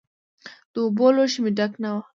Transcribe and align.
د 0.71 0.75
اوبو 0.83 1.07
لوښی 1.15 1.39
مې 1.43 1.51
ډک 1.57 1.73
نه 1.83 1.89
و. 1.93 1.97